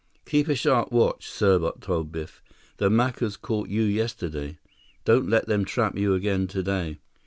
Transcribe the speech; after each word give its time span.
"Keep 0.25 0.47
a 0.47 0.55
sharp 0.55 0.91
watch," 0.91 1.27
Serbot 1.29 1.79
told 1.79 2.11
Biff. 2.11 2.41
"The 2.77 2.89
Macus 2.89 3.37
caught 3.37 3.69
you 3.69 3.83
yesterday. 3.83 4.57
Don't 5.05 5.29
let 5.29 5.45
them 5.45 5.63
trap 5.63 5.95
you 5.95 6.15
again 6.15 6.47
today." 6.47 6.97